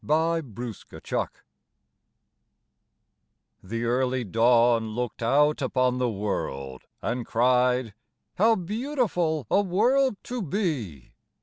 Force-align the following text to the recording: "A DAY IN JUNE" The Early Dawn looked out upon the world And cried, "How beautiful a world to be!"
"A 0.09 0.41
DAY 0.41 0.63
IN 0.95 1.01
JUNE" 1.03 1.27
The 3.61 3.83
Early 3.83 4.23
Dawn 4.23 4.87
looked 4.95 5.21
out 5.21 5.61
upon 5.61 5.99
the 5.99 6.09
world 6.09 6.85
And 7.03 7.23
cried, 7.23 7.93
"How 8.39 8.55
beautiful 8.55 9.45
a 9.51 9.61
world 9.61 10.17
to 10.23 10.41
be!" 10.41 11.13